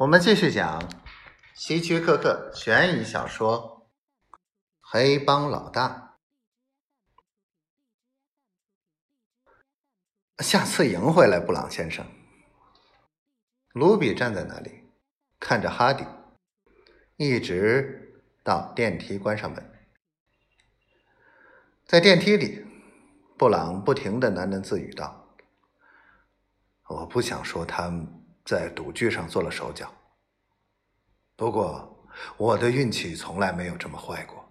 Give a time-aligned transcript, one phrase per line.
[0.00, 0.90] 我们继续讲
[1.54, 3.86] 希区柯克悬疑小说
[4.80, 6.16] 《黑帮老大》。
[10.42, 12.06] 下次赢回来，布朗先生。
[13.74, 14.84] 卢比站在那里，
[15.38, 16.06] 看着哈迪，
[17.16, 19.70] 一直到电梯关上门。
[21.84, 22.64] 在电梯里，
[23.36, 25.36] 布朗不停的喃喃自语道
[26.88, 27.90] ：“我不想说他
[28.50, 29.94] 在赌具上做了手脚，
[31.36, 32.04] 不过
[32.36, 34.44] 我的运气从来没有这么坏过。”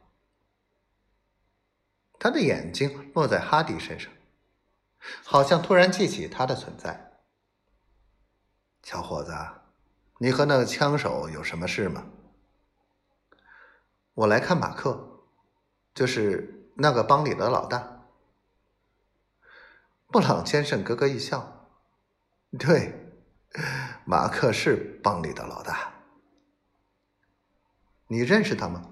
[2.18, 4.10] 他的眼睛落在哈迪身上。
[5.24, 7.12] 好像突然记起他的存在，
[8.84, 9.34] 小伙子，
[10.18, 12.06] 你和那个枪手有什么事吗？
[14.14, 15.24] 我来看马克，
[15.94, 18.02] 就是那个帮里的老大。
[20.08, 21.70] 布朗先生咯咯一笑，
[22.58, 23.16] 对，
[24.10, 25.94] 马克是帮里的老大。
[28.08, 28.92] 你认识他吗？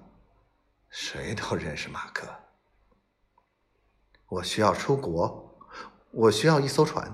[0.90, 2.28] 谁都认识马克。
[4.28, 5.58] 我需要出国。
[6.12, 7.12] 我需要一艘船，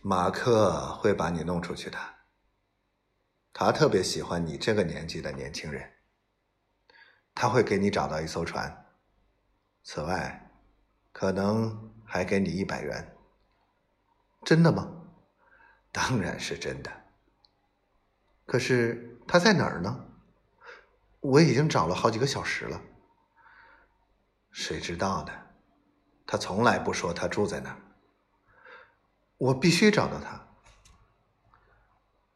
[0.00, 1.98] 马克会把你弄出去的。
[3.52, 5.92] 他特别喜欢你这个年纪的年轻人，
[7.34, 8.86] 他会给你找到一艘船。
[9.82, 10.52] 此外，
[11.10, 13.16] 可能还给你一百元。
[14.44, 14.94] 真的吗？
[15.92, 16.90] 当然是真的。
[18.46, 20.06] 可是他在哪儿呢？
[21.20, 22.80] 我已经找了好几个小时了。
[24.50, 25.32] 谁知道呢？
[26.26, 27.80] 他从来不说他住在哪儿。
[29.36, 30.48] 我必须找到他。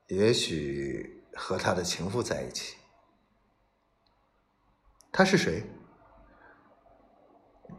[0.09, 2.77] 也许和他的情妇在一起。
[5.11, 5.65] 他是谁？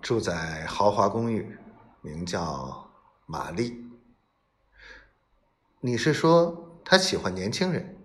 [0.01, 1.57] 住在豪华公寓，
[2.01, 2.91] 名叫
[3.25, 3.92] 玛丽。
[5.85, 7.97] 你是说他喜欢年轻人？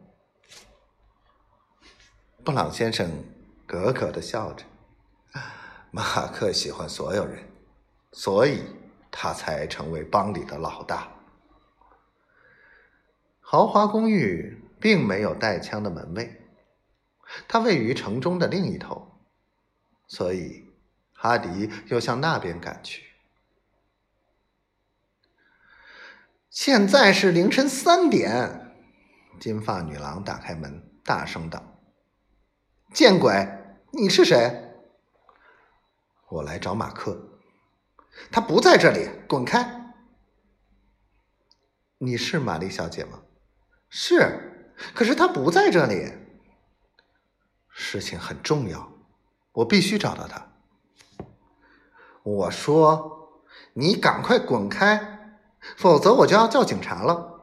[2.43, 3.09] 布朗先生
[3.69, 4.65] 咯咯的笑着。
[5.93, 7.49] 马克喜欢所有人。
[8.11, 8.65] 所以
[9.13, 11.09] 他才成为帮里的老大。
[13.39, 16.43] 豪华公寓并没有带枪的门卫，
[17.47, 19.07] 它位于城中的另一头，
[20.09, 20.69] 所以
[21.13, 23.08] 哈迪又向那边赶去。
[26.61, 28.75] 现在是凌晨三点，
[29.39, 31.63] 金发女郎打开门，大声道
[32.93, 33.33] ：“见鬼！
[33.93, 34.75] 你是谁？”
[36.29, 37.17] 我来找马克。
[38.33, 39.95] 他不在这里，滚开！
[41.99, 43.23] 你是玛丽小姐吗？
[43.89, 46.13] 是，可是他不在这里。
[47.69, 48.93] 事情很重要，
[49.53, 50.45] 我必须找到他。
[52.25, 53.45] 我说，
[53.75, 55.18] 你赶快滚开，
[55.77, 57.41] 否则我就要叫警察了。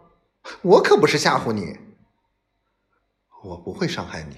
[0.62, 1.80] 我可不是吓唬你，
[3.44, 4.38] 我不会伤害你，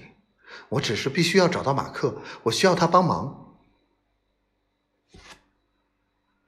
[0.68, 3.47] 我只是必须要找到马克，我需要他帮忙。